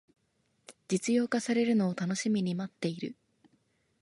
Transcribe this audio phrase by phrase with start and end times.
[0.87, 3.15] 実用化されるのを楽しみに待ってる